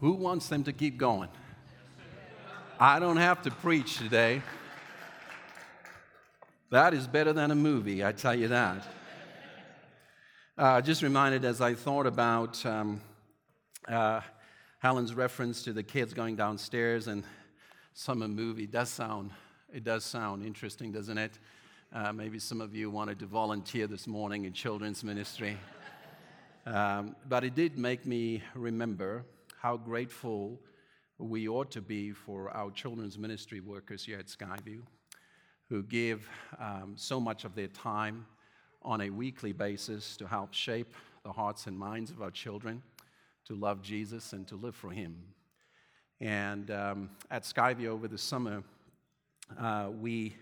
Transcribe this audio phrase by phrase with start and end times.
[0.00, 1.28] Who wants them to keep going?
[2.78, 4.40] I don't have to preach today.
[6.70, 8.86] That is better than a movie, I tell you that.
[10.56, 13.02] Uh, just reminded as I thought about um,
[13.86, 14.22] uh,
[14.78, 17.22] Helen's reference to the kids going downstairs and
[17.92, 19.32] summer movie does sound
[19.70, 21.38] it does sound interesting, doesn't it?
[21.92, 25.58] Uh, maybe some of you wanted to volunteer this morning in children's ministry.
[26.64, 29.24] Um, but it did make me remember
[29.60, 30.58] how grateful
[31.18, 34.80] we ought to be for our children's ministry workers here at Skyview,
[35.68, 36.26] who give
[36.58, 38.24] um, so much of their time
[38.80, 40.94] on a weekly basis to help shape
[41.24, 42.82] the hearts and minds of our children
[43.44, 45.14] to love Jesus and to live for Him.
[46.22, 48.62] And um, at Skyview over the summer,
[49.60, 50.34] uh, we,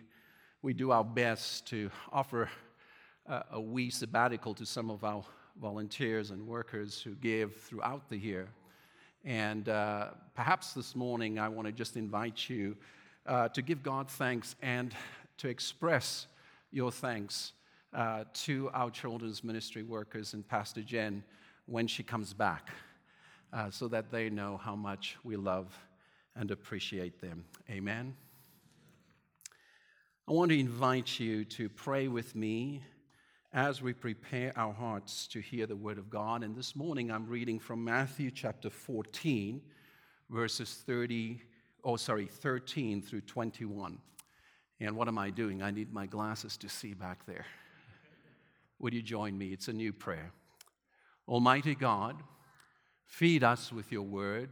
[0.62, 2.48] we do our best to offer
[3.27, 5.25] a, a wee sabbatical to some of our
[5.61, 8.48] volunteers and workers who give throughout the year.
[9.24, 12.77] And uh, perhaps this morning I want to just invite you
[13.27, 14.94] uh, to give God thanks and
[15.38, 16.27] to express
[16.70, 17.52] your thanks
[17.94, 21.22] uh, to our children's ministry workers and Pastor Jen
[21.66, 22.70] when she comes back
[23.52, 25.77] uh, so that they know how much we love
[26.36, 27.44] and appreciate them.
[27.70, 28.14] Amen.
[30.28, 32.82] I want to invite you to pray with me
[33.59, 36.45] as we prepare our hearts to hear the Word of God.
[36.45, 39.61] And this morning I'm reading from Matthew chapter 14,
[40.31, 41.41] verses 30,
[41.83, 43.98] oh, sorry, 13 through 21.
[44.78, 45.61] And what am I doing?
[45.61, 47.47] I need my glasses to see back there.
[48.78, 49.48] Would you join me?
[49.48, 50.31] It's a new prayer.
[51.27, 52.15] Almighty God,
[53.06, 54.50] feed us with your word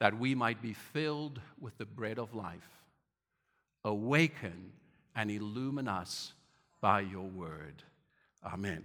[0.00, 2.68] that we might be filled with the bread of life.
[3.86, 4.72] Awaken
[5.16, 6.34] and illumine us
[6.82, 7.84] by your word.
[8.44, 8.84] Amen.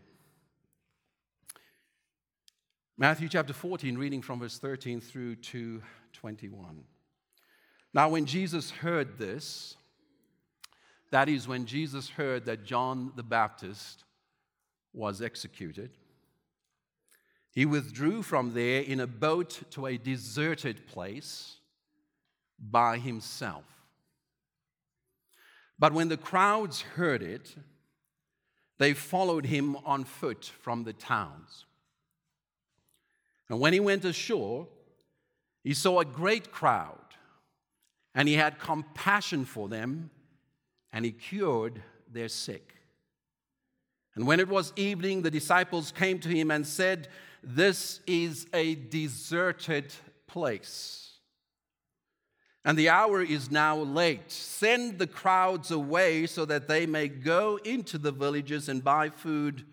[2.98, 5.82] Matthew chapter 14, reading from verse 13 through to
[6.14, 6.84] 21.
[7.94, 9.76] Now, when Jesus heard this,
[11.12, 14.04] that is, when Jesus heard that John the Baptist
[14.94, 15.92] was executed,
[17.52, 21.58] he withdrew from there in a boat to a deserted place
[22.60, 23.66] by himself.
[25.78, 27.56] But when the crowds heard it,
[28.80, 31.66] they followed him on foot from the towns.
[33.50, 34.68] And when he went ashore,
[35.64, 36.98] he saw a great crowd,
[38.16, 40.10] and he had compassion for them,
[40.92, 42.76] and he cured their sick.
[44.16, 47.08] And when it was evening, the disciples came to him and said,
[47.42, 49.94] This is a deserted
[50.28, 51.03] place
[52.66, 54.32] and the hour is now late.
[54.32, 59.66] Send the crowds away so that they may go into the villages and buy food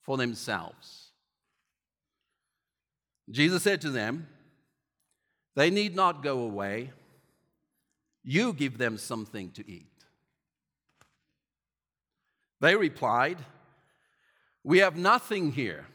[0.00, 1.10] for themselves.
[3.30, 4.26] Jesus said to them,
[5.54, 6.90] They need not go away.
[8.24, 9.86] You give them something to eat.
[12.60, 13.38] They replied,
[14.64, 15.86] We have nothing here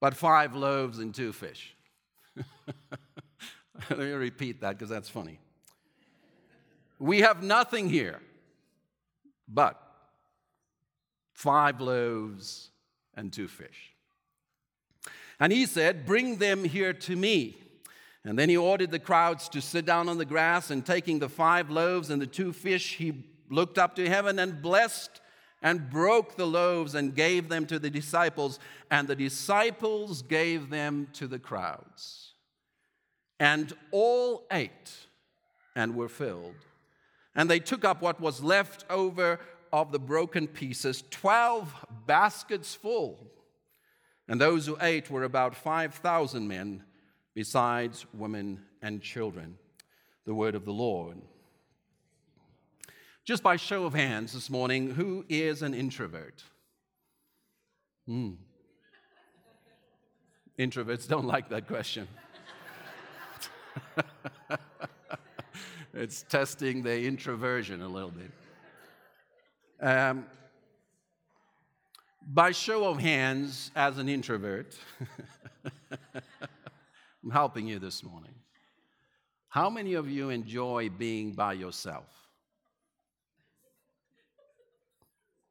[0.00, 1.74] but five loaves and two fish.
[3.90, 5.38] Let me repeat that because that's funny.
[6.98, 8.20] We have nothing here
[9.46, 9.80] but
[11.32, 12.70] five loaves
[13.14, 13.92] and two fish.
[15.40, 17.56] And he said, Bring them here to me.
[18.24, 21.28] And then he ordered the crowds to sit down on the grass, and taking the
[21.28, 25.20] five loaves and the two fish, he looked up to heaven and blessed
[25.62, 28.58] and broke the loaves and gave them to the disciples,
[28.90, 32.27] and the disciples gave them to the crowds.
[33.40, 34.92] And all ate
[35.76, 36.54] and were filled.
[37.34, 39.38] And they took up what was left over
[39.72, 43.18] of the broken pieces, 12 baskets full.
[44.26, 46.82] And those who ate were about 5,000 men,
[47.34, 49.56] besides women and children.
[50.24, 51.16] The word of the Lord.
[53.24, 56.42] Just by show of hands this morning, who is an introvert?
[58.06, 58.32] Hmm.
[60.58, 62.08] Introverts don't like that question.
[65.94, 68.30] it's testing the introversion a little bit.
[69.80, 70.26] Um,
[72.26, 74.76] by show of hands, as an introvert,
[77.24, 78.34] I'm helping you this morning.
[79.48, 82.06] How many of you enjoy being by yourself?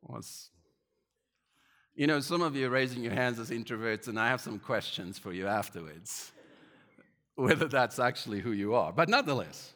[0.02, 0.52] What's,
[1.96, 4.60] you know, some of you are raising your hands as introverts, and I have some
[4.60, 6.32] questions for you afterwards
[7.38, 8.92] whether that's actually who you are.
[8.92, 9.74] But nonetheless,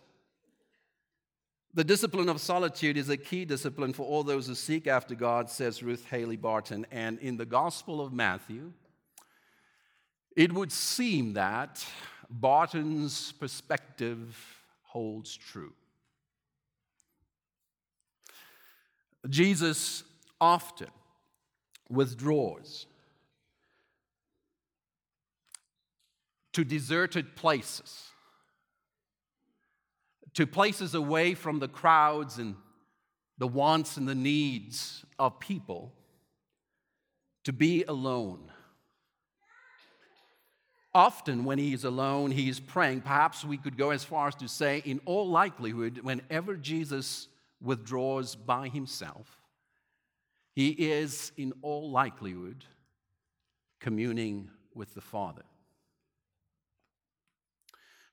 [1.74, 5.50] the discipline of solitude is a key discipline for all those who seek after God,
[5.50, 6.88] says Ruth Haley Barton.
[6.92, 8.74] And in the Gospel of Matthew,
[10.36, 11.86] it would seem that
[12.30, 14.36] Barton's perspective
[14.84, 15.74] holds true.
[19.30, 20.04] Jesus
[20.40, 20.90] often
[21.90, 22.88] withdraws
[26.54, 28.10] to deserted places,
[30.34, 32.56] to places away from the crowds and
[33.38, 35.94] the wants and the needs of people,
[37.44, 38.52] to be alone.
[40.94, 43.02] Often, when he is alone, he is praying.
[43.02, 47.30] Perhaps we could go as far as to say, in all likelihood, whenever Jesus
[47.62, 49.40] withdraws by himself,
[50.54, 52.66] he is, in all likelihood,
[53.80, 55.44] communing with the Father.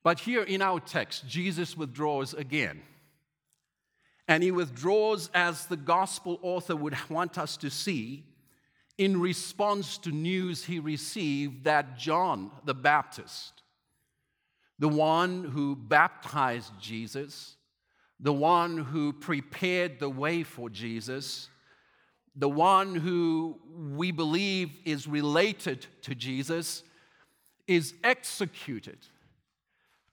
[0.03, 2.83] But here in our text, Jesus withdraws again.
[4.27, 8.25] And he withdraws as the gospel author would want us to see
[8.99, 13.62] in response to news he received that John the Baptist,
[14.79, 17.56] the one who baptized Jesus,
[18.21, 21.49] the one who prepared the way for Jesus,
[22.35, 23.59] the one who
[23.97, 26.83] we believe is related to Jesus,
[27.67, 28.99] is executed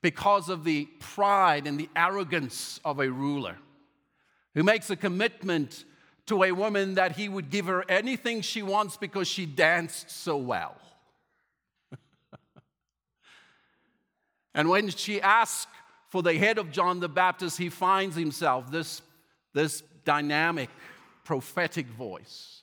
[0.06, 3.58] because of the pride and the arrogance of a ruler
[4.54, 5.84] who makes a commitment
[6.28, 10.38] to a woman that he would give her anything she wants because she danced so
[10.38, 10.76] well.
[14.54, 15.66] and when she asks
[16.10, 19.02] for the head of John the Baptist, he finds himself this,
[19.56, 20.70] this dynamic,
[21.24, 22.62] prophetic voice.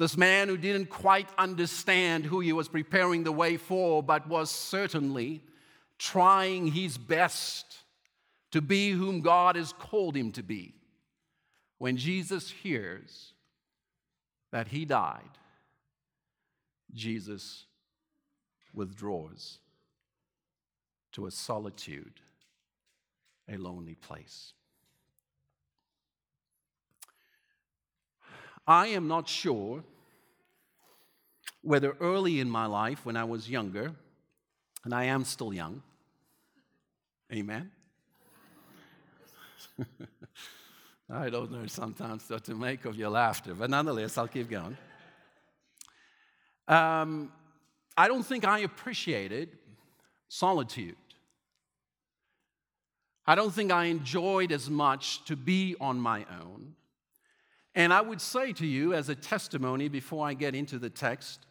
[0.00, 4.50] This man who didn't quite understand who he was preparing the way for, but was
[4.50, 5.44] certainly
[6.02, 7.76] trying his best
[8.50, 10.74] to be whom God has called him to be.
[11.78, 13.34] When Jesus hears
[14.50, 15.38] that he died,
[16.92, 17.66] Jesus
[18.74, 19.60] withdraws
[21.12, 22.14] to a solitude,
[23.48, 24.54] a lonely place.
[28.66, 29.84] I am not sure
[31.60, 33.94] whether early in my life, when I was younger,
[34.84, 35.80] and I am still young,
[37.32, 37.70] Amen?
[41.10, 44.76] I don't know sometimes what to make of your laughter, but nonetheless, I'll keep going.
[46.68, 47.32] Um,
[47.96, 49.48] I don't think I appreciated
[50.28, 50.96] solitude.
[53.26, 56.74] I don't think I enjoyed as much to be on my own.
[57.74, 61.46] And I would say to you, as a testimony before I get into the text,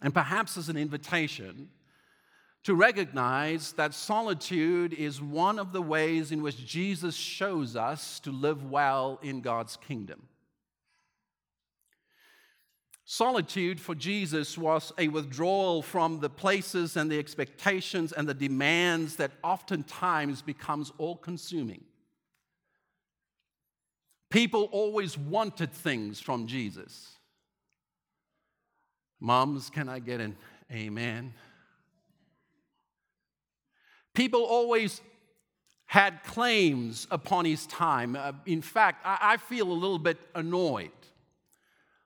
[0.00, 1.68] and perhaps as an invitation,
[2.64, 8.30] to recognize that solitude is one of the ways in which Jesus shows us to
[8.30, 10.28] live well in God's kingdom.
[13.12, 19.16] Solitude for Jesus was a withdrawal from the places and the expectations and the demands
[19.16, 21.82] that oftentimes becomes all consuming.
[24.30, 27.16] People always wanted things from Jesus.
[29.18, 30.36] Moms, can I get an
[30.72, 31.34] amen?
[34.14, 35.00] People always
[35.86, 38.14] had claims upon his time.
[38.14, 40.90] Uh, in fact, I, I feel a little bit annoyed,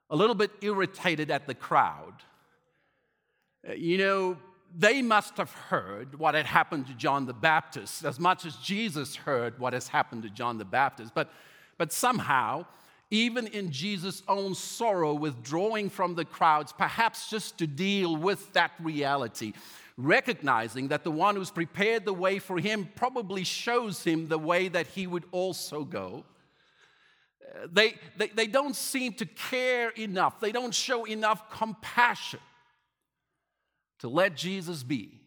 [0.08, 2.14] a little bit irritated at the crowd.
[3.68, 4.38] Uh, you know,
[4.76, 9.14] they must have heard what had happened to John the Baptist as much as Jesus
[9.14, 11.12] heard what has happened to John the Baptist.
[11.14, 11.31] But,
[11.79, 12.67] but somehow,
[13.10, 18.72] even in Jesus' own sorrow, withdrawing from the crowds, perhaps just to deal with that
[18.81, 19.52] reality,
[19.96, 24.69] recognizing that the one who's prepared the way for him probably shows him the way
[24.69, 26.24] that he would also go.
[27.43, 32.41] Uh, they, they, they don't seem to care enough, they don't show enough compassion
[34.01, 35.20] to let Jesus be.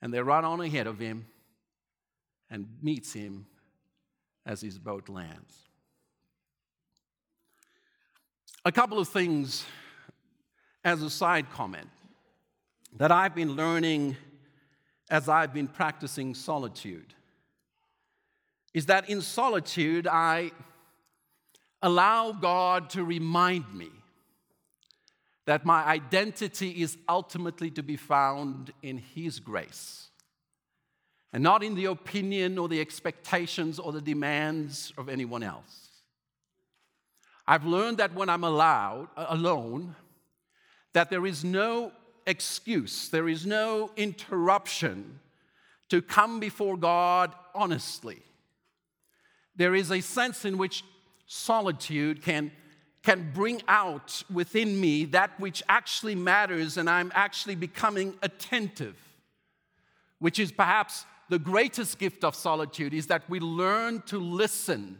[0.00, 1.26] And they run on ahead of him
[2.50, 3.46] and meets him
[4.46, 5.54] as his boat lands.
[8.64, 9.64] A couple of things
[10.84, 11.88] as a side comment
[12.98, 14.16] that I've been learning
[15.08, 17.14] as I've been practicing solitude
[18.74, 20.50] is that in solitude, I
[21.80, 23.88] allow God to remind me
[25.46, 30.08] that my identity is ultimately to be found in His grace
[31.32, 35.88] and not in the opinion or the expectations or the demands of anyone else.
[37.46, 39.94] I've learned that when I'm allowed alone,
[40.92, 41.92] that there is no
[42.28, 45.18] excuse, there is no interruption
[45.88, 48.22] to come before God honestly.
[49.56, 50.84] There is a sense in which
[51.26, 52.52] solitude can,
[53.02, 58.96] can bring out within me that which actually matters, and I'm actually becoming attentive,
[60.18, 64.98] which is perhaps the greatest gift of solitude, is that we learn to listen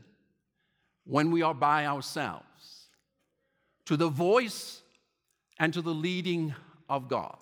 [1.05, 2.45] when we are by ourselves
[3.85, 4.83] to the voice
[5.59, 6.55] and to the leading
[6.89, 7.37] of God.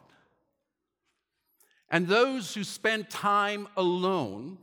[1.91, 4.59] And those who spend time alone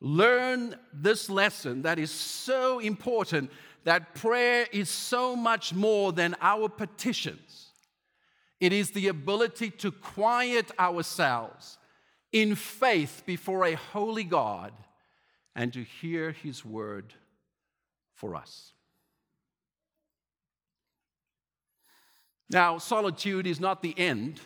[0.00, 3.50] learn this lesson that is so important
[3.84, 7.70] that prayer is so much more than our petitions.
[8.60, 11.78] It is the ability to quiet ourselves
[12.32, 14.72] in faith before a holy God
[15.54, 17.14] and to hear His word
[18.14, 18.72] for us.
[22.52, 24.38] Now, solitude is not the end.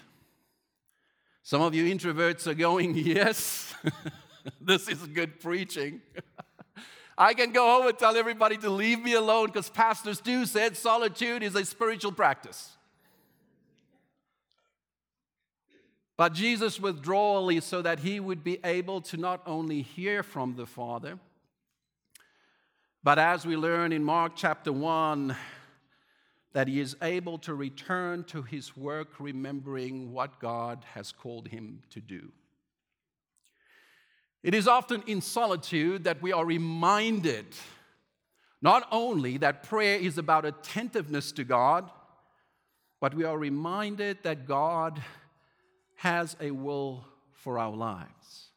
[1.43, 3.75] Some of you introverts are going, Yes,
[4.61, 6.01] this is good preaching.
[7.19, 10.77] I can go home and tell everybody to leave me alone because Pastor Stu said
[10.77, 12.77] solitude is a spiritual practice.
[16.17, 20.57] But Jesus withdrawal is so that he would be able to not only hear from
[20.57, 21.19] the Father,
[23.03, 25.37] but as we learn in Mark chapter 1,
[26.57, 31.83] that he is able to return to his work remembering what God has called him
[31.91, 32.33] to do.
[34.43, 37.45] It is often in solitude that we are reminded
[38.63, 41.91] not only that prayer is about attentiveness to God,
[43.03, 45.03] but we are reminded that God
[45.97, 48.49] has a will for our lives.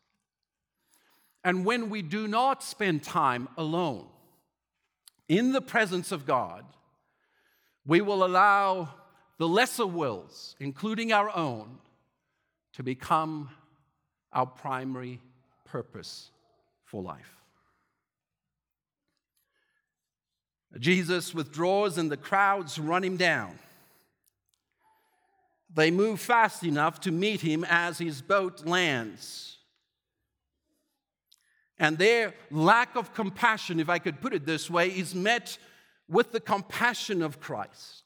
[1.43, 4.07] And when we do not spend time alone
[5.27, 6.63] in the presence of God,
[7.85, 8.89] we will allow
[9.37, 11.77] the lesser wills, including our own,
[12.73, 13.49] to become
[14.33, 15.19] our primary
[15.65, 16.29] purpose
[16.85, 17.35] for life.
[20.77, 23.57] Jesus withdraws and the crowds run him down.
[25.73, 29.57] They move fast enough to meet him as his boat lands.
[31.77, 35.57] And their lack of compassion, if I could put it this way, is met
[36.09, 38.03] with the compassion of Christ.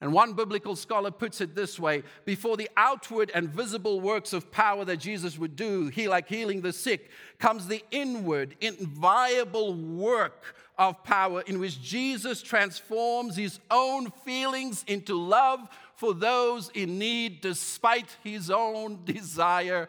[0.00, 4.52] And one biblical scholar puts it this way before the outward and visible works of
[4.52, 10.54] power that Jesus would do, he like healing the sick, comes the inward, inviolable work
[10.78, 17.40] of power in which Jesus transforms his own feelings into love for those in need
[17.40, 19.88] despite his own desire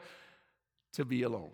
[0.93, 1.51] to be alone.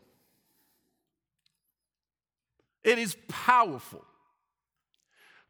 [2.85, 4.05] It is powerful,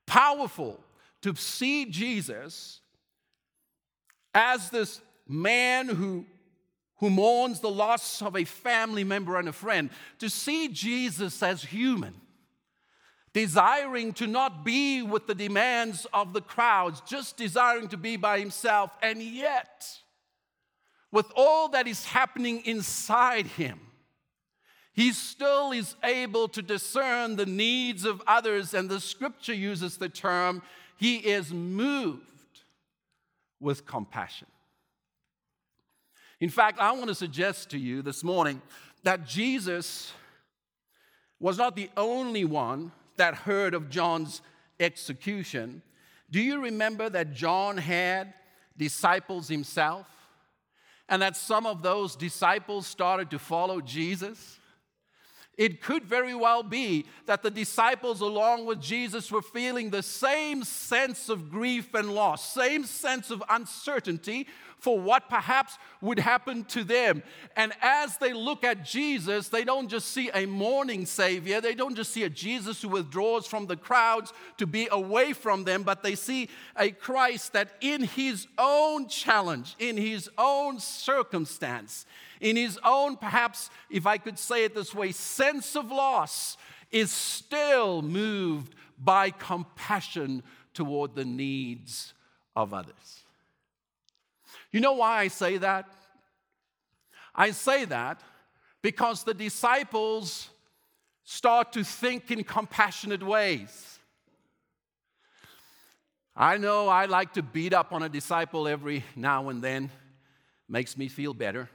[0.06, 0.80] powerful
[1.22, 2.82] to see Jesus
[4.34, 6.26] as this man who,
[6.98, 11.64] who mourns the loss of a family member and a friend, to see Jesus as
[11.64, 12.14] human,
[13.34, 18.40] desiring to not be with the demands of the crowds, just desiring to be by
[18.40, 19.90] himself, and yet,
[21.12, 23.80] with all that is happening inside him,
[24.96, 30.08] he still is able to discern the needs of others, and the scripture uses the
[30.08, 30.62] term,
[30.98, 32.22] he is moved
[33.60, 34.48] with compassion.
[36.40, 38.62] In fact, I want to suggest to you this morning
[39.04, 40.14] that Jesus
[41.40, 44.42] was not the only one that heard of John's
[44.80, 45.82] execution.
[46.32, 48.34] Do you remember that John had
[48.78, 50.08] disciples himself?
[51.08, 54.60] And that some of those disciples started to follow Jesus?
[55.58, 60.64] It could very well be that the disciples, along with Jesus, were feeling the same
[60.64, 64.48] sense of grief and loss, same sense of uncertainty
[64.86, 67.24] for what perhaps would happen to them.
[67.56, 71.96] And as they look at Jesus, they don't just see a mourning Savior, they don't
[71.96, 76.04] just see a Jesus who withdraws from the crowds to be away from them, but
[76.04, 82.06] they see a Christ that in his own challenge, in his own circumstance,
[82.40, 86.58] in his own, perhaps, if I could say it this way, sense of loss,
[86.92, 90.44] is still moved by compassion
[90.76, 92.14] toward the needs
[92.56, 93.25] of others.
[94.76, 95.86] You know why I say that?
[97.34, 98.20] I say that
[98.82, 100.50] because the disciples
[101.24, 104.00] start to think in compassionate ways.
[106.36, 109.92] I know I like to beat up on a disciple every now and then,
[110.68, 111.70] makes me feel better.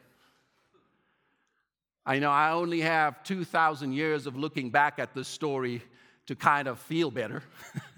[2.05, 5.83] I know I only have 2,000 years of looking back at this story
[6.27, 7.43] to kind of feel better.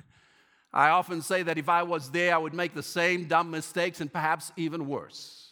[0.73, 4.01] I often say that if I was there, I would make the same dumb mistakes
[4.01, 5.51] and perhaps even worse.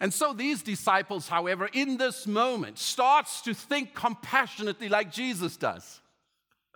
[0.00, 6.00] And so these disciples, however, in this moment starts to think compassionately like Jesus does.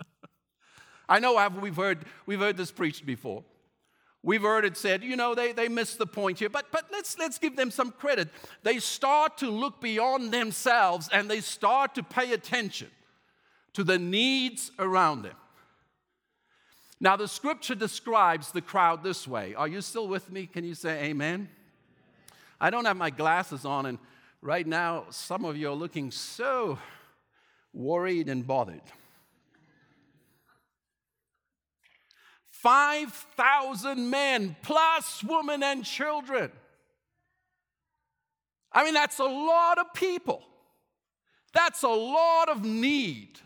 [1.09, 3.45] I know we've heard, we've heard this preached before.
[4.23, 7.19] We've heard it said, you know, they, they missed the point here, but, but let's,
[7.19, 8.29] let's give them some credit.
[8.63, 12.89] They start to look beyond themselves and they start to pay attention
[13.79, 15.37] to the needs around them.
[16.99, 19.55] Now, the scripture describes the crowd this way.
[19.55, 20.47] Are you still with me?
[20.47, 21.49] Can you say amen?
[22.61, 23.99] I don't have my glasses on, and
[24.43, 26.81] right now, some of you are looking so
[27.73, 28.83] worried and bothered.
[32.51, 36.51] 5,000 men plus women and children.
[38.73, 40.43] I mean, that's a lot of people.
[41.53, 43.39] That's a lot of need.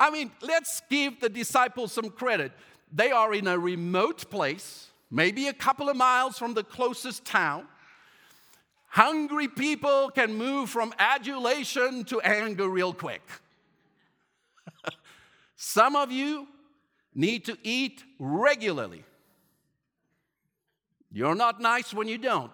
[0.00, 2.52] I mean, let's give the disciples some credit.
[2.90, 7.66] They are in a remote place, maybe a couple of miles from the closest town.
[8.88, 13.22] Hungry people can move from adulation to anger real quick.
[15.56, 16.48] Some of you
[17.14, 19.04] need to eat regularly.
[21.12, 22.52] You're not nice when you don't.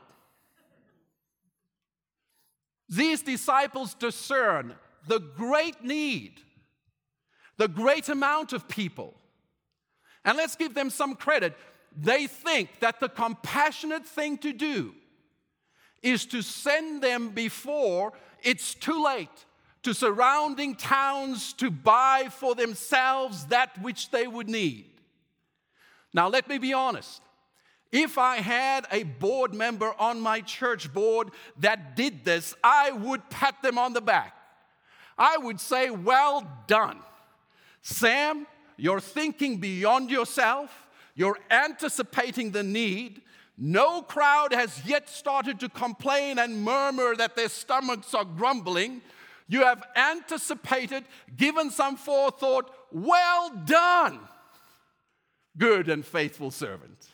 [2.88, 4.74] These disciples discern
[5.06, 6.40] the great need,
[7.56, 9.14] the great amount of people.
[10.24, 11.56] And let's give them some credit.
[11.96, 14.94] They think that the compassionate thing to do
[16.02, 19.46] is to send them before it's too late
[19.82, 24.90] to surrounding towns to buy for themselves that which they would need.
[26.12, 27.22] Now, let me be honest.
[27.92, 33.30] If I had a board member on my church board that did this, I would
[33.30, 34.34] pat them on the back.
[35.16, 36.98] I would say, Well done.
[37.86, 43.22] Sam, you're thinking beyond yourself, you're anticipating the need.
[43.56, 49.02] No crowd has yet started to complain and murmur that their stomachs are grumbling.
[49.46, 51.04] You have anticipated,
[51.36, 52.74] given some forethought.
[52.90, 54.18] Well done,
[55.56, 57.06] good and faithful servant.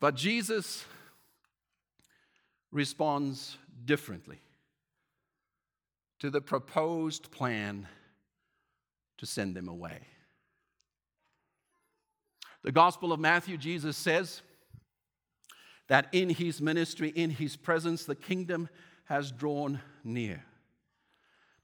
[0.00, 0.84] But Jesus
[2.72, 4.40] responds differently
[6.18, 7.86] to the proposed plan
[9.20, 9.98] to send them away.
[12.62, 14.40] The Gospel of Matthew, Jesus says
[15.88, 18.70] that in his ministry, in his presence, the kingdom
[19.04, 20.42] has drawn near.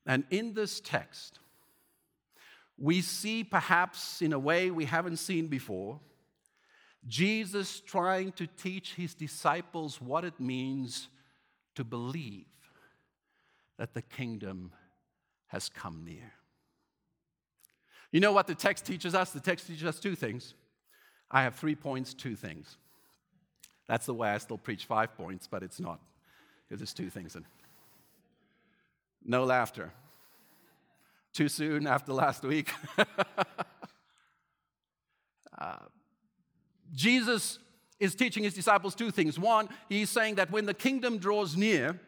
[0.04, 1.38] And in this text,
[2.76, 5.98] we see perhaps in a way we haven't seen before,
[7.06, 11.08] Jesus trying to teach his disciples what it means
[11.74, 12.44] to believe
[13.78, 14.72] that the kingdom
[15.46, 16.32] has come near.
[18.12, 19.30] You know what the text teaches us?
[19.30, 20.54] The text teaches us two things.
[21.30, 22.76] I have three points, two things.
[23.88, 26.00] That's the way I still preach five points, but it's not.
[26.68, 27.44] There's two things in.
[29.24, 29.92] No laughter.
[31.32, 32.70] Too soon after last week.
[35.58, 35.76] uh,
[36.94, 37.58] Jesus
[37.98, 39.38] is teaching his disciples two things.
[39.38, 41.98] One, he's saying that when the kingdom draws near,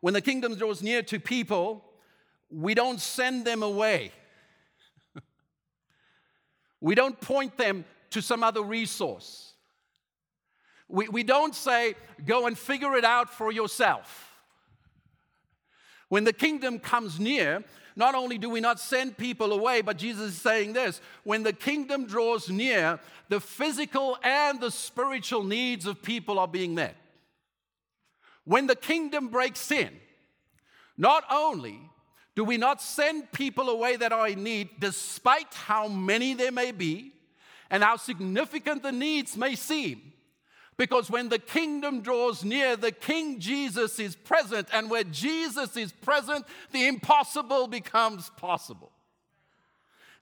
[0.00, 1.84] when the kingdom draws near to people,
[2.50, 4.12] we don't send them away.
[6.80, 9.52] We don't point them to some other resource.
[10.88, 14.26] We, we don't say, go and figure it out for yourself.
[16.08, 17.62] When the kingdom comes near,
[17.94, 21.52] not only do we not send people away, but Jesus is saying this when the
[21.52, 26.96] kingdom draws near, the physical and the spiritual needs of people are being met.
[28.44, 29.90] When the kingdom breaks in,
[30.96, 31.78] not only
[32.36, 36.72] do we not send people away that are in need, despite how many there may
[36.72, 37.12] be
[37.70, 40.10] and how significant the needs may seem,
[40.80, 44.66] because when the kingdom draws near, the King Jesus is present.
[44.72, 48.90] And where Jesus is present, the impossible becomes possible.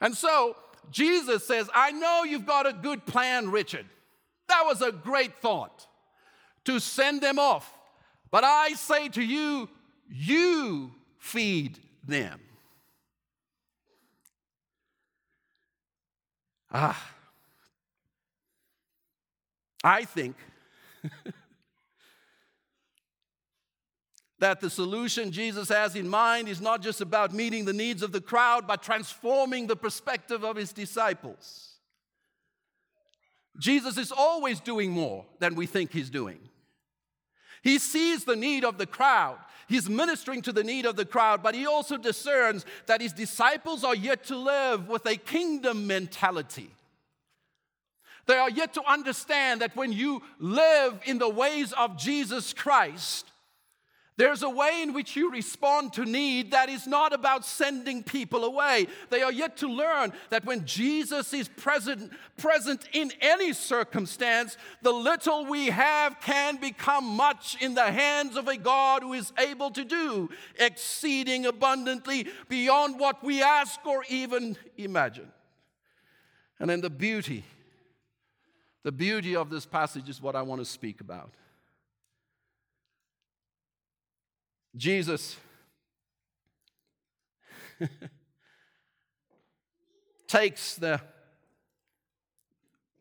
[0.00, 0.56] And so
[0.90, 3.86] Jesus says, I know you've got a good plan, Richard.
[4.48, 5.86] That was a great thought
[6.64, 7.72] to send them off.
[8.32, 9.68] But I say to you,
[10.10, 12.40] you feed them.
[16.72, 17.14] Ah.
[19.84, 20.36] I think
[24.40, 28.12] that the solution Jesus has in mind is not just about meeting the needs of
[28.12, 31.76] the crowd, but transforming the perspective of his disciples.
[33.58, 36.38] Jesus is always doing more than we think he's doing.
[37.62, 39.38] He sees the need of the crowd.
[39.68, 43.84] He's ministering to the need of the crowd, but he also discerns that his disciples
[43.84, 46.70] are yet to live with a kingdom mentality.
[48.26, 53.30] They are yet to understand that when you live in the ways of Jesus Christ,
[54.18, 58.44] There's a way in which you respond to need that is not about sending people
[58.44, 58.88] away.
[59.10, 64.90] They are yet to learn that when Jesus is present, present in any circumstance, the
[64.90, 69.70] little we have can become much in the hands of a God who is able
[69.70, 70.28] to do
[70.58, 75.30] exceeding abundantly beyond what we ask or even imagine.
[76.58, 77.44] And then the beauty,
[78.82, 81.30] the beauty of this passage is what I want to speak about.
[84.76, 85.36] Jesus
[90.26, 91.00] takes the,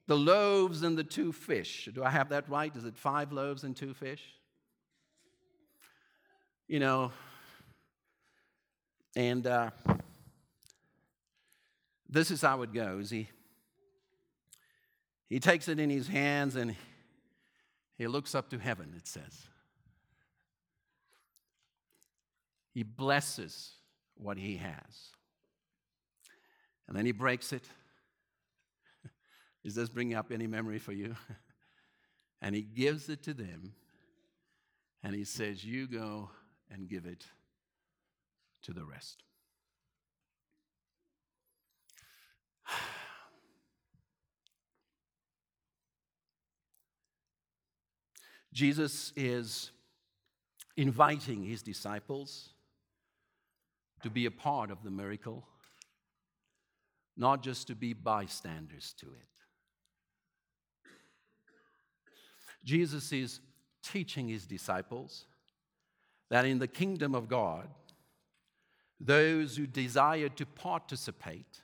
[0.08, 1.89] the loaves and the two fish.
[1.93, 2.75] Do I have that right?
[2.75, 4.23] Is it five loaves and two fish?
[6.67, 7.12] You know,
[9.15, 9.71] and uh,
[12.10, 13.10] this is how it goes.
[13.10, 13.30] He,
[15.30, 16.75] he takes it in his hands and
[17.97, 19.47] he looks up to heaven, it says.
[22.78, 23.72] He blesses
[24.18, 25.10] what he has.
[26.88, 27.63] And then he breaks it.
[29.63, 31.16] Does this bring up any memory for you?
[32.44, 33.74] and he gives it to them.
[35.02, 36.30] And he says, You go
[36.70, 37.26] and give it
[38.62, 39.24] to the rest.
[48.54, 49.72] Jesus is
[50.76, 52.54] inviting his disciples
[54.04, 55.46] to be a part of the miracle,
[57.16, 59.28] not just to be bystanders to it.
[62.64, 63.40] Jesus is
[63.82, 65.26] teaching his disciples
[66.30, 67.70] that in the kingdom of God,
[69.00, 71.62] those who desire to participate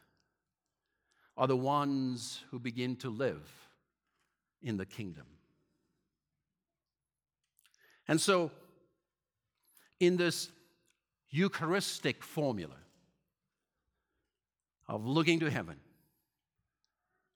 [1.36, 3.52] are the ones who begin to live
[4.62, 5.26] in the kingdom.
[8.08, 8.52] And so,
[10.00, 10.50] in this
[11.36, 12.76] Eucharistic formula
[14.88, 15.78] of looking to heaven,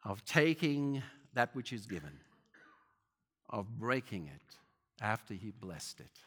[0.06, 1.02] of taking
[1.34, 2.20] that which is given,
[3.50, 4.56] of breaking it
[5.02, 6.20] after he blessed it,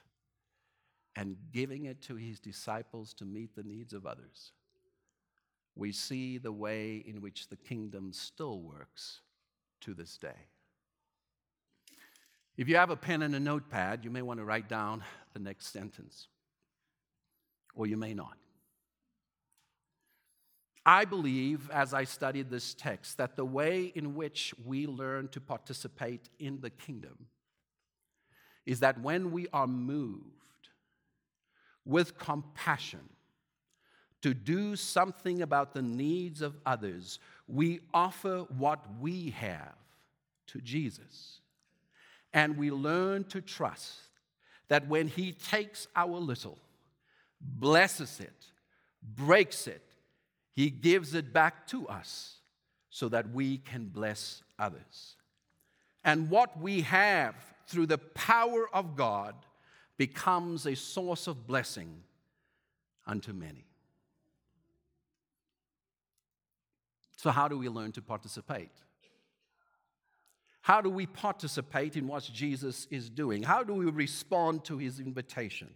[1.15, 4.51] and giving it to his disciples to meet the needs of others,
[5.77, 9.21] we see the way in which the kingdom still works
[9.81, 10.49] to this day.
[12.57, 15.05] If you have a pen and a notepad, you may want to write down
[15.35, 16.27] the next sentence
[17.75, 18.37] or you may not.
[20.85, 25.41] I believe, as I studied this text, that the way in which we learn to
[25.41, 27.27] participate in the kingdom
[28.65, 30.25] is that when we are moved
[31.85, 33.09] with compassion
[34.23, 39.77] to do something about the needs of others, we offer what we have
[40.47, 41.41] to Jesus.
[42.33, 43.99] And we learn to trust
[44.69, 46.59] that when He takes our little,
[47.41, 48.47] blesses it,
[49.03, 49.83] breaks it,
[50.53, 52.37] he gives it back to us
[52.91, 55.17] so that we can bless others.
[56.05, 57.35] And what we have
[57.67, 59.35] through the power of God
[59.97, 62.03] becomes a source of blessing
[63.07, 63.67] unto many.
[67.17, 68.71] So, how do we learn to participate?
[70.63, 73.43] How do we participate in what Jesus is doing?
[73.43, 75.69] How do we respond to his invitation?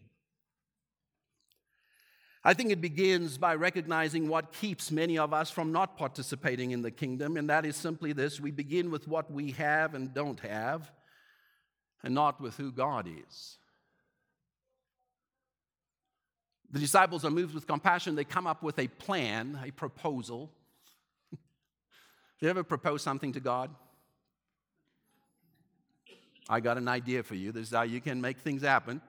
[2.46, 6.82] I think it begins by recognizing what keeps many of us from not participating in
[6.82, 10.40] the kingdom, and that is simply this we begin with what we have and don't
[10.40, 10.92] have,
[12.02, 13.56] and not with who God is.
[16.70, 18.14] The disciples are moved with compassion.
[18.14, 20.50] They come up with a plan, a proposal.
[22.40, 23.70] you ever propose something to God?
[26.46, 27.52] I got an idea for you.
[27.52, 29.00] This is how you can make things happen.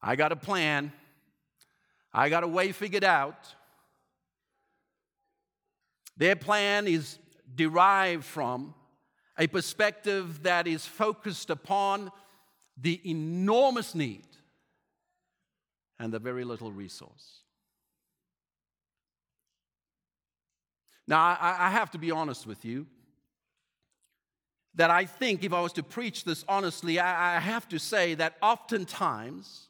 [0.00, 0.92] I got a plan.
[2.16, 3.54] I got a way figured out.
[6.16, 7.18] Their plan is
[7.54, 8.74] derived from
[9.38, 12.10] a perspective that is focused upon
[12.80, 14.24] the enormous need
[15.98, 17.42] and the very little resource.
[21.06, 22.86] Now, I, I, have to be honest with you
[24.74, 28.14] that I think if I was to preach this honestly, I, I have to say
[28.14, 29.68] that oftentimes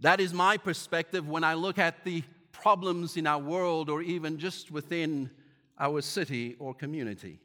[0.00, 4.38] that is my perspective when I look at the problems in our world or even
[4.38, 5.30] just within
[5.78, 7.40] our city or community.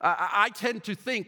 [0.00, 1.26] I, tend to think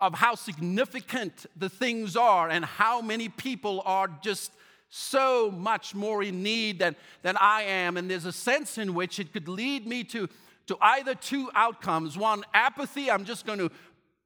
[0.00, 4.52] of how significant the things are and how many people are just
[4.88, 7.96] so much more in need than, than I am.
[7.96, 10.28] And there's a sense in which it could lead me to,
[10.66, 13.70] to either two outcomes one, apathy, I'm just going to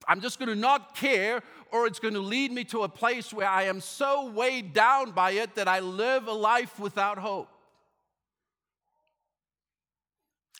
[0.09, 3.33] I'm just going to not care, or it's going to lead me to a place
[3.33, 7.48] where I am so weighed down by it that I live a life without hope.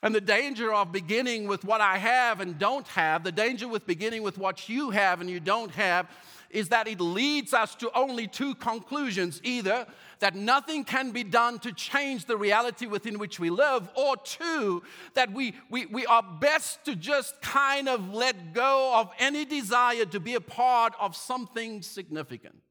[0.03, 3.87] And the danger of beginning with what I have and don't have, the danger with
[3.87, 6.09] beginning with what you have and you don't have,
[6.51, 9.87] is that it leads us to only two conclusions either
[10.19, 14.83] that nothing can be done to change the reality within which we live, or two,
[15.15, 20.07] that we, we, we are best to just kind of let go of any desire
[20.07, 22.63] to be a part of something significant.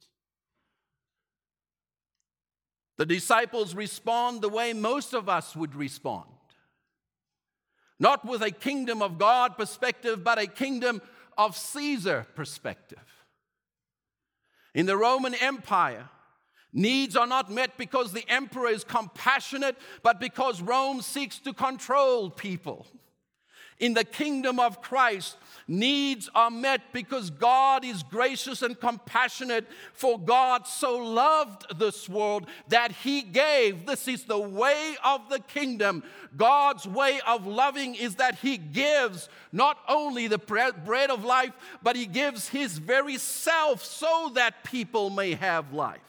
[2.98, 6.30] The disciples respond the way most of us would respond.
[8.00, 11.02] Not with a kingdom of God perspective, but a kingdom
[11.38, 13.15] of Caesar perspective.
[14.76, 16.10] In the Roman Empire,
[16.74, 22.30] needs are not met because the emperor is compassionate, but because Rome seeks to control
[22.30, 22.86] people.
[23.80, 25.36] In the kingdom of Christ,
[25.68, 32.48] needs are met because God is gracious and compassionate, for God so loved this world
[32.70, 33.86] that He gave.
[33.86, 36.04] This is the way of the kingdom.
[36.38, 41.98] God's way of loving is that He gives not only the bread of life, but
[41.98, 46.00] He gives His very self so that people may have life.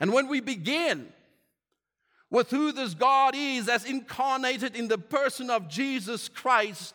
[0.00, 1.12] And when we begin
[2.34, 6.92] with who this God is as incarnated in the person of Jesus Christ,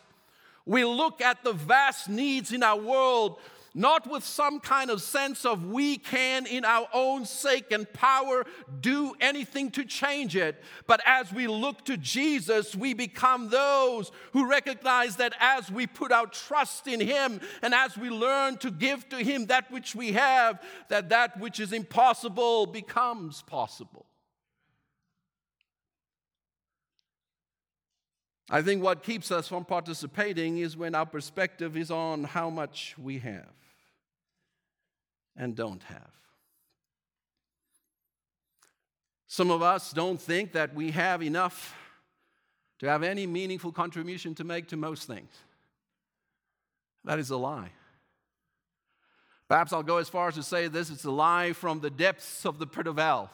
[0.66, 3.38] we look at the vast needs in our world
[3.72, 8.44] not with some kind of sense of we can, in our own sake and power,
[8.80, 10.60] do anything to change it.
[10.88, 16.10] But as we look to Jesus, we become those who recognize that as we put
[16.10, 20.12] our trust in Him and as we learn to give to Him that which we
[20.12, 24.04] have, that that which is impossible becomes possible.
[28.52, 32.96] I think what keeps us from participating is when our perspective is on how much
[32.98, 33.52] we have
[35.36, 36.10] and don't have.
[39.28, 41.76] Some of us don't think that we have enough
[42.80, 45.30] to have any meaningful contribution to make to most things.
[47.04, 47.70] That is a lie.
[49.48, 52.44] Perhaps I'll go as far as to say this it's a lie from the depths
[52.44, 53.30] of the pit of hell.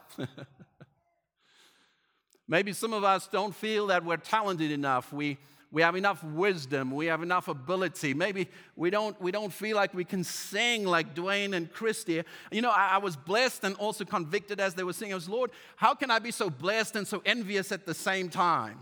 [2.48, 5.12] Maybe some of us don't feel that we're talented enough.
[5.12, 5.38] We,
[5.72, 6.92] we have enough wisdom.
[6.92, 8.14] We have enough ability.
[8.14, 12.22] Maybe we don't, we don't feel like we can sing like Dwayne and Christy.
[12.52, 15.12] You know, I, I was blessed and also convicted as they were singing.
[15.12, 18.28] I was, Lord, how can I be so blessed and so envious at the same
[18.28, 18.78] time?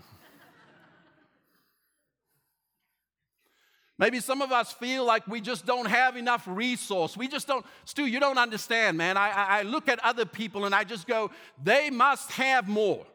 [3.96, 7.16] Maybe some of us feel like we just don't have enough resource.
[7.16, 9.16] We just don't, Stu, you don't understand, man.
[9.16, 11.31] I, I look at other people and I just go,
[11.62, 13.07] they must have more.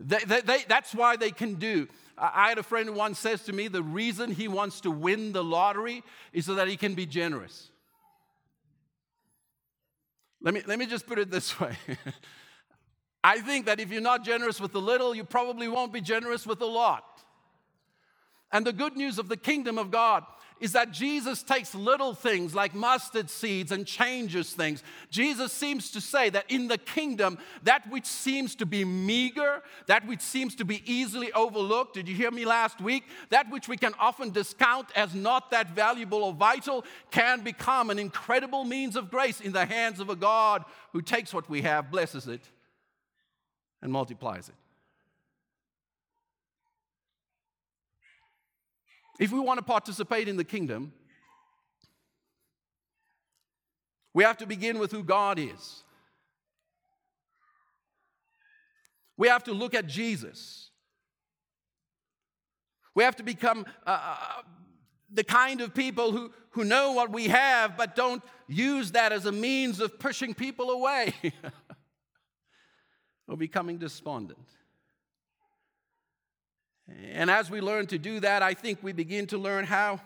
[0.00, 1.88] They, they, they, that's why they can do.
[2.16, 5.32] I had a friend who once says to me, the reason he wants to win
[5.32, 7.70] the lottery is so that he can be generous.
[10.40, 11.76] Let me, let me just put it this way.
[13.24, 16.46] I think that if you're not generous with the little, you probably won't be generous
[16.46, 17.04] with a lot.
[18.52, 20.24] And the good news of the kingdom of God
[20.60, 24.82] is that Jesus takes little things like mustard seeds and changes things.
[25.10, 30.06] Jesus seems to say that in the kingdom, that which seems to be meager, that
[30.06, 33.04] which seems to be easily overlooked, did you hear me last week?
[33.30, 37.98] That which we can often discount as not that valuable or vital can become an
[37.98, 41.90] incredible means of grace in the hands of a God who takes what we have,
[41.90, 42.42] blesses it,
[43.82, 44.54] and multiplies it.
[49.18, 50.92] If we want to participate in the kingdom,
[54.14, 55.82] we have to begin with who God is.
[59.16, 60.70] We have to look at Jesus.
[62.94, 64.42] We have to become uh, uh,
[65.12, 69.26] the kind of people who, who know what we have but don't use that as
[69.26, 71.14] a means of pushing people away
[73.28, 74.38] or becoming despondent.
[76.88, 80.00] And as we learn to do that, I think we begin to learn how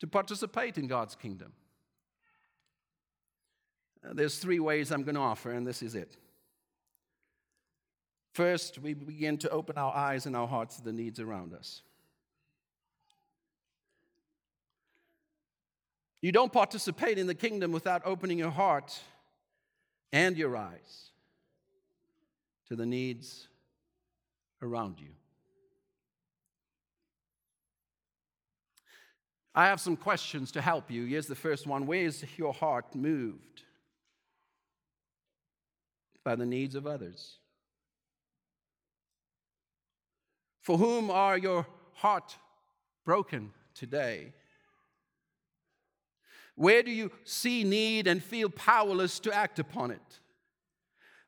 [0.00, 1.52] to participate in God's kingdom.
[4.04, 6.16] Uh, there's three ways I'm going to offer, and this is it.
[8.32, 11.82] First, we begin to open our eyes and our hearts to the needs around us.
[16.20, 18.98] You don't participate in the kingdom without opening your heart
[20.12, 21.10] and your eyes
[22.68, 23.48] to the needs
[24.62, 25.10] around you.
[29.54, 31.04] I have some questions to help you.
[31.04, 33.62] Here's the first one Where is your heart moved?
[36.24, 37.36] By the needs of others.
[40.60, 42.36] For whom are your heart
[43.04, 44.32] broken today?
[46.56, 50.20] Where do you see need and feel powerless to act upon it?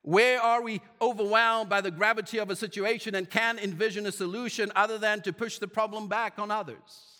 [0.03, 4.73] Where are we overwhelmed by the gravity of a situation and can envision a solution
[4.77, 7.15] other than to push the problem back on others?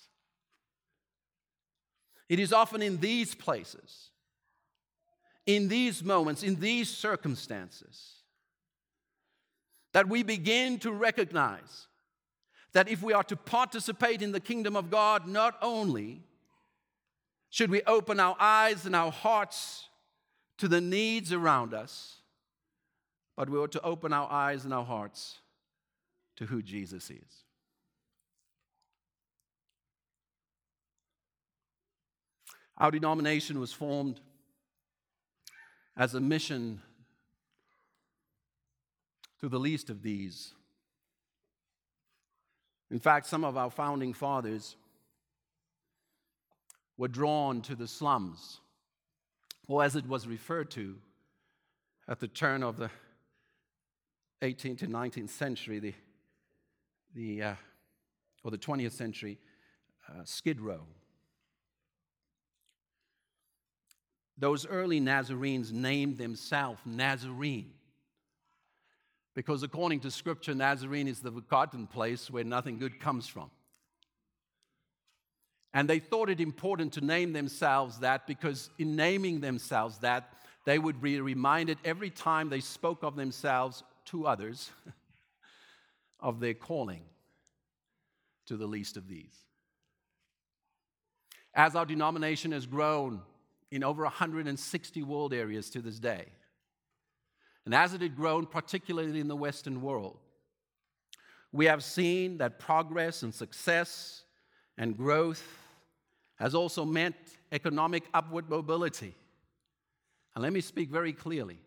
[2.29, 4.11] It is often in these places,
[5.47, 8.15] in these moments, in these circumstances,
[9.93, 11.87] that we begin to recognize
[12.73, 16.23] that if we are to participate in the kingdom of God, not only
[17.49, 19.89] should we open our eyes and our hearts
[20.59, 22.17] to the needs around us,
[23.37, 25.39] but we ought to open our eyes and our hearts
[26.37, 27.46] to who Jesus is.
[32.79, 34.21] Our denomination was formed
[35.97, 36.83] as a mission
[39.41, 40.53] to the least of these.
[42.91, 44.77] In fact, some of our founding fathers
[46.99, 48.61] were drawn to the slums,
[49.69, 50.97] or as it was referred to
[52.09, 52.91] at the turn of the
[54.43, 55.95] 18th to 19th century, the,
[57.15, 57.55] the, uh,
[58.45, 59.39] or the 20th century,
[60.09, 60.87] uh, Skid Row.
[64.39, 67.73] Those early Nazarenes named themselves Nazarene
[69.35, 73.51] because, according to Scripture, Nazarene is the forgotten place where nothing good comes from.
[75.75, 80.33] And they thought it important to name themselves that because, in naming themselves that,
[80.65, 84.71] they would be reminded every time they spoke of themselves to others
[86.21, 87.03] of their calling
[88.47, 89.35] to the least of these.
[91.53, 93.21] As our denomination has grown
[93.71, 96.27] in over 160 world areas to this day,
[97.65, 100.19] and as it had grown, particularly in the Western world,
[101.53, 104.23] we have seen that progress and success
[104.79, 105.43] and growth
[106.37, 107.17] has also meant
[107.51, 109.15] economic upward mobility.
[110.35, 111.59] And let me speak very clearly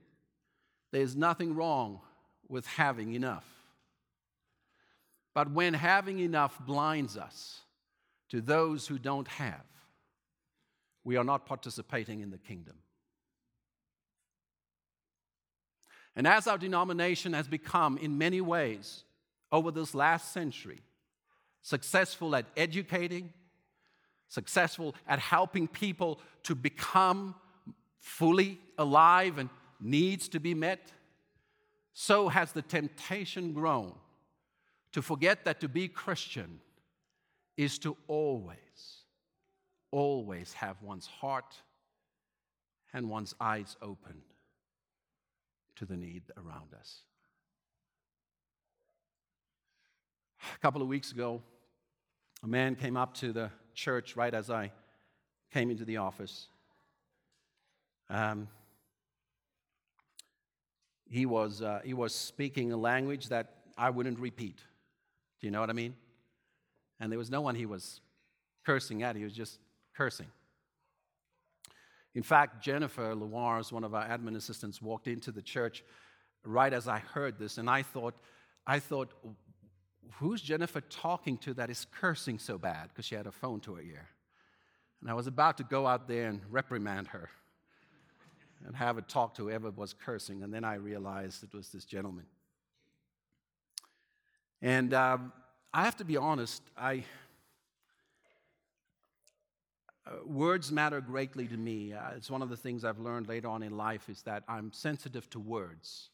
[0.92, 2.00] there's nothing wrong
[2.48, 3.46] with having enough.
[5.36, 7.62] But when having enough blinds us
[8.30, 9.66] to those who don't have,
[11.04, 12.76] we are not participating in the kingdom.
[16.16, 19.04] And as our denomination has become, in many ways,
[19.52, 20.82] over this last century,
[21.62, 23.32] successful at educating,
[24.28, 27.36] successful at helping people to become
[28.00, 30.92] fully alive and needs to be met,
[31.94, 33.94] so has the temptation grown
[34.92, 36.60] to forget that to be Christian
[37.58, 38.58] is to always,
[39.92, 41.56] always have one's heart
[42.94, 44.22] and one's eyes open
[45.76, 47.00] to the need around us.
[50.56, 51.42] A couple of weeks ago,
[52.44, 54.72] a man came up to the church right as I
[55.52, 56.48] came into the office.
[58.10, 58.48] Um,
[61.10, 64.58] he was, uh, he was speaking a language that I wouldn't repeat.
[65.40, 65.96] Do you know what I mean?
[67.00, 68.02] And there was no one he was
[68.66, 69.60] cursing at, he was just
[70.00, 70.28] cursing.
[72.16, 75.84] In fact, Jennifer Lewars, one of our admin assistants, walked into the church
[76.46, 78.16] right as I heard this, and I thought,
[78.66, 79.12] I thought,
[80.14, 82.88] who's Jennifer talking to that is cursing so bad?
[82.88, 84.08] Because she had a phone to her ear.
[85.02, 87.30] And I was about to go out there and reprimand her
[88.66, 90.44] and have a talk to whoever was cursing.
[90.44, 92.26] And then I realized it was this gentleman.
[94.62, 95.34] And um,
[95.74, 97.04] I have to be honest, I,
[100.10, 101.94] uh, words matter greatly to me.
[101.94, 104.72] Uh, it's one of the things I've learned later on in life is that I'm
[104.72, 106.10] sensitive to words.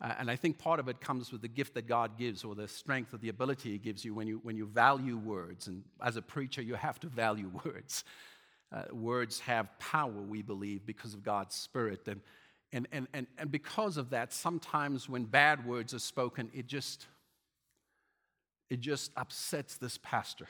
[0.00, 2.54] Uh, and I think part of it comes with the gift that God gives or
[2.54, 5.66] the strength or the ability He gives you when you, when you value words.
[5.66, 8.04] And as a preacher, you have to value words.
[8.70, 12.06] Uh, words have power, we believe, because of God's Spirit.
[12.06, 12.20] And,
[12.72, 17.06] and, and, and, and because of that, sometimes when bad words are spoken, it just,
[18.68, 20.46] it just upsets this pastor.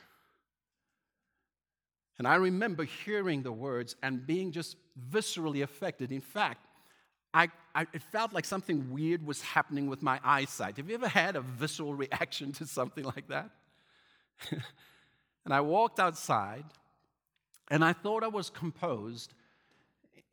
[2.18, 4.76] And I remember hearing the words and being just
[5.10, 6.10] viscerally affected.
[6.10, 6.66] In fact,
[7.32, 10.78] I, I, it felt like something weird was happening with my eyesight.
[10.78, 13.50] Have you ever had a visceral reaction to something like that?
[14.50, 16.64] and I walked outside
[17.70, 19.34] and I thought I was composed,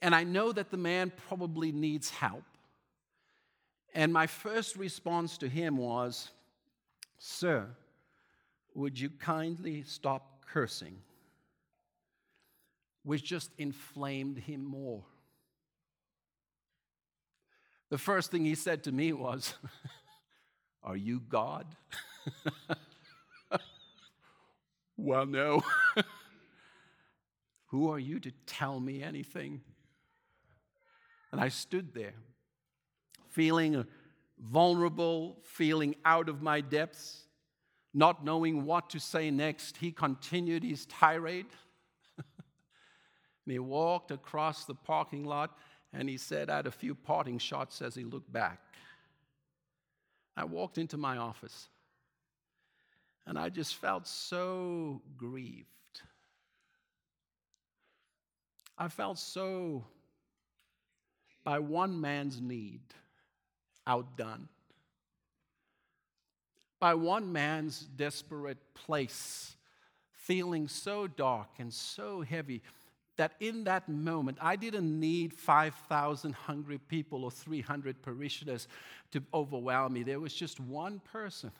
[0.02, 2.44] and I know that the man probably needs help.
[3.94, 6.30] And my first response to him was,
[7.18, 7.68] Sir,
[8.74, 10.98] would you kindly stop cursing?
[13.06, 15.06] Which just inflamed him more.
[17.90, 19.54] The first thing he said to me was,
[20.84, 21.66] Are you God?
[24.98, 25.64] Well, no.
[27.68, 29.62] Who are you to tell me anything?
[31.32, 32.14] And I stood there,
[33.30, 33.86] feeling
[34.40, 37.24] vulnerable, feeling out of my depths,
[37.94, 39.78] not knowing what to say next.
[39.78, 41.48] He continued his tirade.
[43.52, 45.58] He walked across the parking lot
[45.94, 48.60] and he said, I had a few parting shots as he looked back.
[50.36, 51.70] I walked into my office
[53.26, 55.68] and I just felt so grieved.
[58.78, 59.86] I felt so,
[61.44, 62.82] by one man's need,
[63.88, 64.50] outdone.
[66.80, 69.56] By one man's desperate place,
[70.12, 72.62] feeling so dark and so heavy
[73.18, 78.68] that in that moment, I didn't need 5,000 hungry people or 300 parishioners
[79.12, 80.04] to overwhelm me.
[80.04, 81.52] There was just one person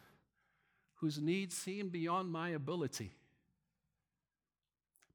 [0.96, 3.12] whose needs seemed beyond my ability.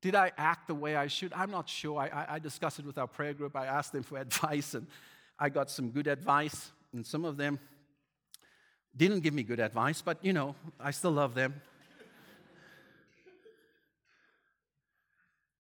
[0.00, 1.32] Did I act the way I should?
[1.34, 2.00] I'm not sure.
[2.00, 3.54] I, I, I discussed it with our prayer group.
[3.54, 4.86] I asked them for advice, and
[5.38, 6.70] I got some good advice.
[6.92, 7.58] And some of them
[8.96, 11.60] didn't give me good advice, but you know, I still love them.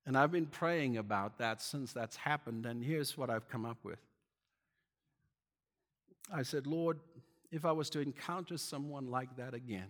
[0.06, 3.78] And I've been praying about that since that's happened, and here's what I've come up
[3.82, 4.00] with.
[6.32, 6.98] I said, Lord,
[7.50, 9.88] if I was to encounter someone like that again,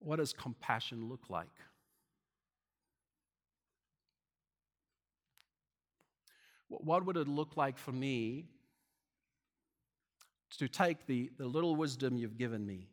[0.00, 1.48] what does compassion look like?
[6.68, 8.46] What would it look like for me
[10.58, 12.86] to take the, the little wisdom you've given me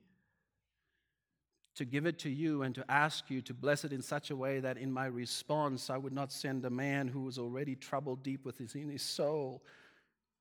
[1.78, 4.36] to give it to you and to ask you to bless it in such a
[4.36, 8.24] way that in my response I would not send a man who was already troubled
[8.24, 9.62] deep with his, in his soul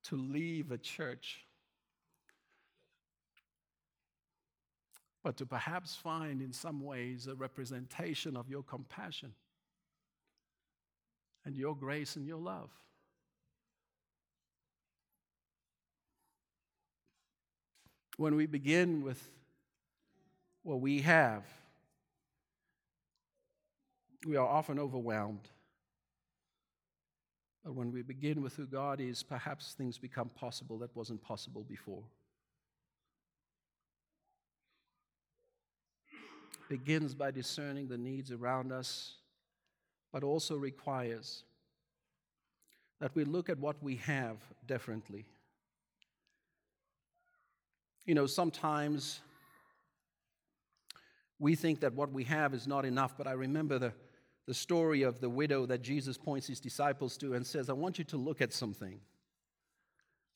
[0.05, 1.45] to leave a church,
[5.23, 9.35] but to perhaps find in some ways a representation of your compassion
[11.45, 12.71] and your grace and your love.
[18.17, 19.29] When we begin with
[20.67, 21.45] what we have,
[24.27, 25.49] we are often overwhelmed.
[27.65, 31.63] But when we begin with who God is, perhaps things become possible that wasn't possible
[31.69, 32.03] before.
[36.69, 39.15] Begins by discerning the needs around us,
[40.13, 41.45] but also requires
[42.99, 45.27] that we look at what we have differently.
[48.05, 49.21] You know, sometimes
[51.39, 53.93] we think that what we have is not enough, but I remember the,
[54.47, 57.99] the story of the widow that Jesus points his disciples to and says, I want
[57.99, 59.01] you to look at something.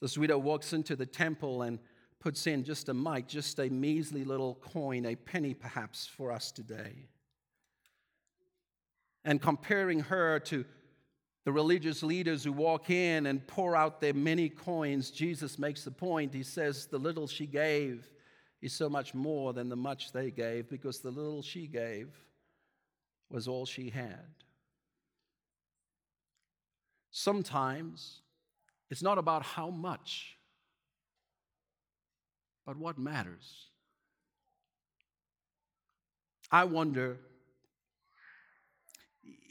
[0.01, 1.79] This widow walks into the temple and
[2.21, 6.53] puts in just a mite, just a measly little coin, a penny perhaps for us
[6.53, 7.09] today.
[9.25, 10.65] And comparing her to
[11.45, 15.91] the religious leaders who walk in and pour out their many coins, Jesus makes the
[15.91, 16.35] point.
[16.35, 18.11] He says, The little she gave
[18.63, 22.09] is so much more than the much they gave because the little she gave
[23.31, 24.27] was all she had.
[27.11, 28.21] Sometimes
[28.91, 30.37] it's not about how much,
[32.67, 33.67] but what matters.
[36.51, 37.19] I wonder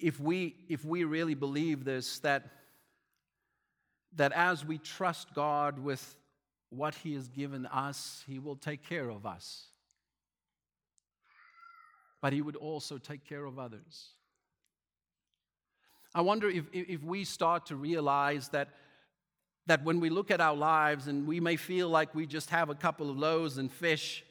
[0.02, 2.46] if we, if we really believe this that,
[4.16, 6.16] that as we trust God with
[6.70, 9.66] what He has given us, He will take care of us.
[12.22, 14.10] But He would also take care of others.
[16.14, 18.70] I wonder if, if we start to realize that,
[19.68, 22.70] that when we look at our lives and we may feel like we just have
[22.70, 24.24] a couple of loaves and fish,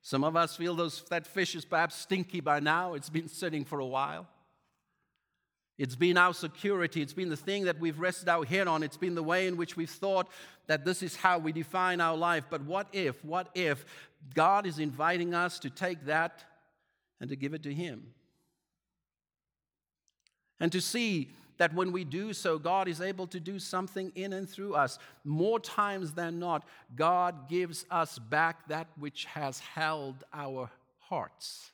[0.00, 3.64] some of us feel those, that fish is perhaps stinky by now, it's been sitting
[3.64, 4.26] for a while.
[5.78, 7.00] It's been our security.
[7.02, 8.82] It's been the thing that we've rested our head on.
[8.82, 10.28] It's been the way in which we've thought
[10.66, 12.44] that this is how we define our life.
[12.50, 13.84] But what if, what if
[14.34, 16.44] God is inviting us to take that
[17.20, 18.08] and to give it to Him?
[20.58, 24.32] And to see that when we do so, God is able to do something in
[24.32, 24.98] and through us.
[25.24, 26.66] More times than not,
[26.96, 31.70] God gives us back that which has held our hearts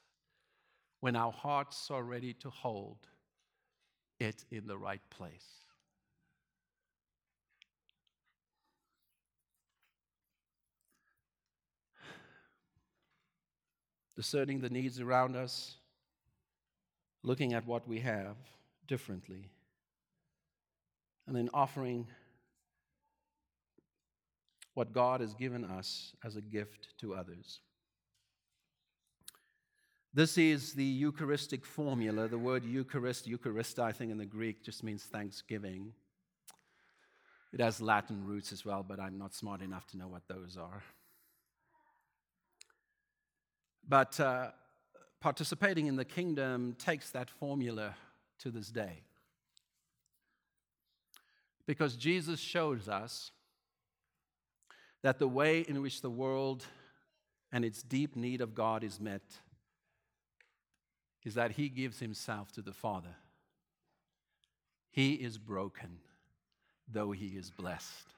[1.01, 2.97] when our hearts are ready to hold
[4.21, 5.47] it in the right place.
[14.17, 15.75] Discerning the needs around us,
[17.23, 18.37] looking at what we have
[18.87, 19.51] differently,
[21.27, 22.07] and then offering
[24.75, 27.61] what God has given us as a gift to others.
[30.17, 32.29] This is the Eucharistic formula.
[32.29, 35.93] The word Eucharist, Eucharist, I think in the Greek, just means thanksgiving.
[37.53, 40.57] It has Latin roots as well, but I'm not smart enough to know what those
[40.57, 40.85] are.
[43.89, 44.53] But uh,
[45.21, 47.97] participating in the kingdom takes that formula
[48.39, 49.03] to this day.
[51.67, 53.33] Because Jesus shows us
[55.03, 56.65] that the way in which the world
[57.51, 59.23] and its deep need of God is met
[61.25, 63.17] is that he gives himself to the Father.
[64.91, 65.99] He is broken,
[66.91, 68.09] though he is blessed.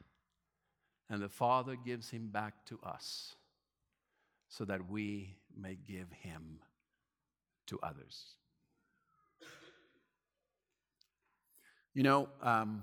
[1.09, 3.37] And the Father gives him back to us
[4.49, 6.59] so that we may give him
[7.67, 8.25] to others.
[11.95, 12.83] You know, um,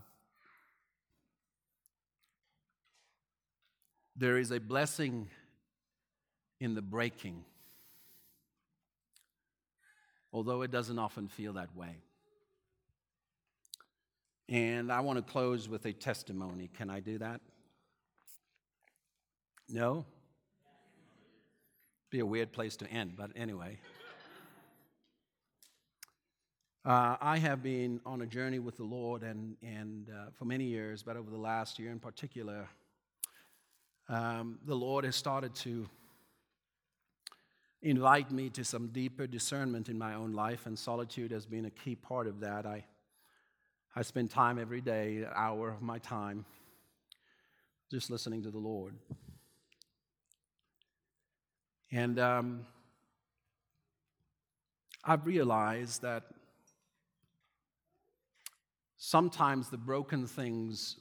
[4.15, 5.29] there is a blessing
[6.59, 7.43] in the breaking
[10.33, 11.95] although it doesn't often feel that way.
[14.49, 16.69] And I want to close with a testimony.
[16.75, 17.39] Can I do that?
[19.69, 20.05] No?
[22.09, 23.79] Be a weird place to end, but anyway.
[26.85, 30.65] Uh, I have been on a journey with the Lord and, and uh, for many
[30.65, 32.67] years, but over the last year in particular,
[34.09, 35.87] um, the Lord has started to
[37.83, 41.69] invite me to some deeper discernment in my own life, and solitude has been a
[41.69, 42.65] key part of that.
[42.65, 42.85] I,
[43.93, 46.45] I spend time every day, an hour of my time,
[47.91, 48.95] just listening to the Lord.
[51.91, 52.65] And um,
[55.03, 56.23] I've realized that
[58.95, 60.95] sometimes the broken things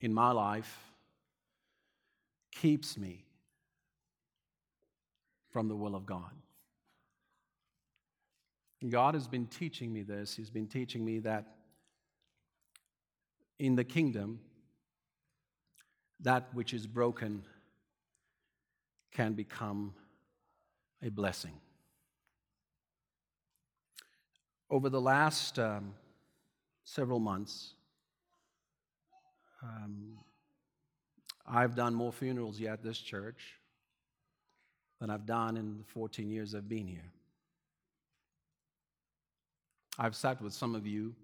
[0.00, 0.78] in my life
[2.52, 3.24] keeps me
[5.54, 6.32] from the will of God.
[8.90, 10.34] God has been teaching me this.
[10.34, 11.46] He's been teaching me that
[13.60, 14.40] in the kingdom,
[16.18, 17.44] that which is broken
[19.12, 19.94] can become
[21.04, 21.54] a blessing.
[24.68, 25.94] Over the last um,
[26.82, 27.74] several months,
[29.62, 30.18] um,
[31.46, 33.60] I've done more funerals yet at this church
[35.04, 37.12] than I've done in the 14 years I've been here.
[39.98, 41.14] I've sat with some of you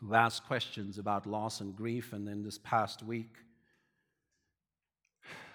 [0.00, 3.36] who asked questions about loss and grief, and then this past week,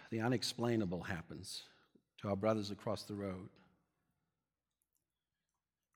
[0.10, 1.64] the unexplainable happens
[2.22, 3.50] to our brothers across the road.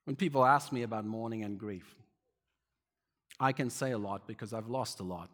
[0.04, 1.96] When people ask me about mourning and grief,
[3.40, 5.30] I can say a lot because I've lost a lot.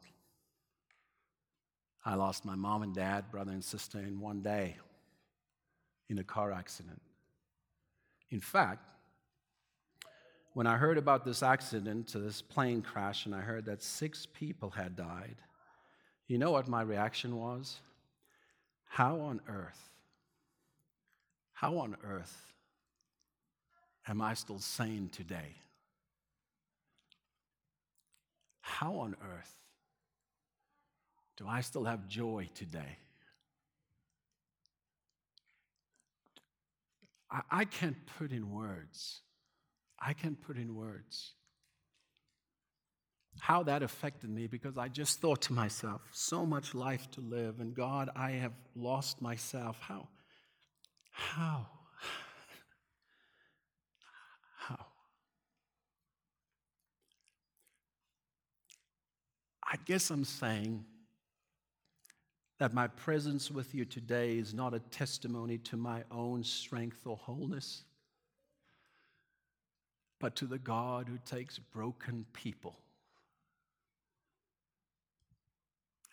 [2.06, 4.76] I lost my mom and dad, brother and sister in one day
[6.12, 7.02] in a car accident.
[8.30, 8.86] In fact,
[10.54, 14.26] when I heard about this accident, uh, this plane crash, and I heard that six
[14.26, 15.38] people had died,
[16.28, 17.80] you know what my reaction was?
[18.84, 19.90] How on earth,
[21.54, 22.54] how on earth
[24.06, 25.56] am I still sane today?
[28.60, 29.56] How on earth
[31.38, 32.98] do I still have joy today?
[37.32, 39.22] I, I can't put in words.
[40.00, 41.34] I can't put in words
[43.40, 47.60] how that affected me because I just thought to myself, so much life to live,
[47.60, 49.78] and God, I have lost myself.
[49.80, 50.08] How?
[51.12, 51.68] How?
[54.58, 54.86] How?
[59.64, 60.84] I guess I'm saying
[62.62, 67.18] that my presence with you today is not a testimony to my own strength or
[67.18, 67.86] wholeness,
[70.20, 72.78] but to the God who takes broken people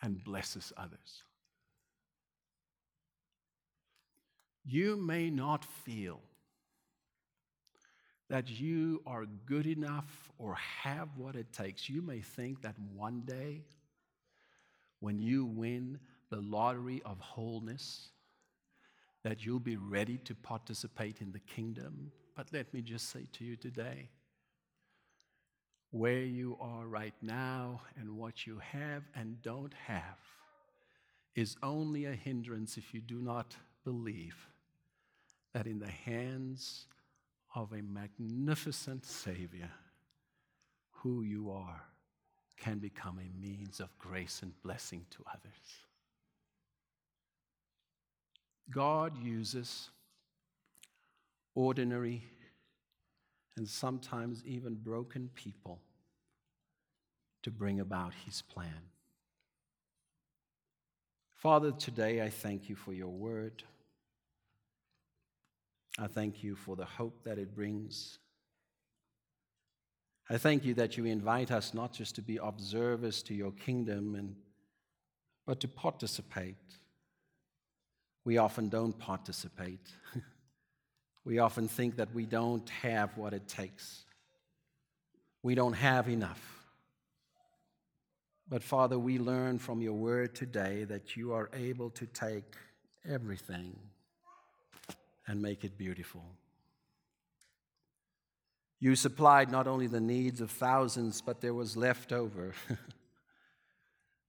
[0.00, 1.22] and blesses others.
[4.64, 6.22] You may not feel
[8.30, 11.90] that you are good enough or have what it takes.
[11.90, 13.64] You may think that one day,
[15.00, 15.98] when you win
[16.30, 18.08] the lottery of wholeness,
[19.24, 22.12] that you'll be ready to participate in the kingdom.
[22.36, 24.10] But let me just say to you today
[25.90, 30.18] where you are right now and what you have and don't have
[31.34, 34.36] is only a hindrance if you do not believe
[35.54, 36.86] that in the hands
[37.54, 39.70] of a magnificent Savior,
[40.90, 41.82] who you are
[42.58, 45.87] can become a means of grace and blessing to others.
[48.70, 49.90] God uses
[51.54, 52.22] ordinary,
[53.56, 55.80] and sometimes even broken people
[57.42, 58.82] to bring about His plan.
[61.34, 63.62] Father, today I thank you for your word.
[65.98, 68.18] I thank you for the hope that it brings.
[70.30, 74.14] I thank you that you invite us not just to be observers to your kingdom,
[74.14, 74.36] and,
[75.46, 76.56] but to participate.
[78.28, 79.88] We often don't participate.
[81.24, 84.04] we often think that we don't have what it takes.
[85.42, 86.66] We don't have enough.
[88.46, 92.54] But Father, we learn from your word today that you are able to take
[93.08, 93.74] everything
[95.26, 96.26] and make it beautiful.
[98.78, 102.52] You supplied not only the needs of thousands, but there was left over.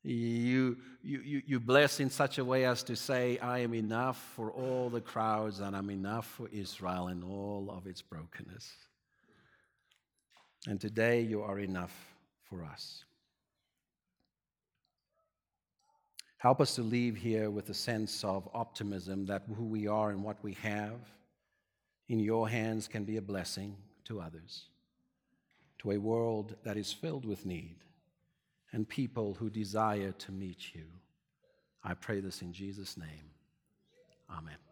[0.03, 4.51] you, you, you bless in such a way as to say, I am enough for
[4.51, 8.71] all the crowds, and I'm enough for Israel and all of its brokenness.
[10.67, 11.93] And today you are enough
[12.49, 13.03] for us.
[16.37, 20.23] Help us to leave here with a sense of optimism that who we are and
[20.23, 20.99] what we have
[22.07, 23.75] in your hands can be a blessing
[24.05, 24.67] to others,
[25.79, 27.75] to a world that is filled with need,
[28.71, 30.85] and people who desire to meet you.
[31.83, 33.31] I pray this in Jesus' name.
[34.29, 34.68] Amen.